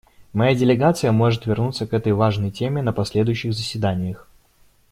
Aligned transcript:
Моя 0.33 0.55
делегация 0.55 1.11
может 1.11 1.45
вернуться 1.45 1.85
к 1.85 1.93
этой 1.93 2.11
важной 2.13 2.49
теме 2.49 2.81
на 2.81 2.91
последующих 2.91 3.53
заседаниях. 3.53 4.27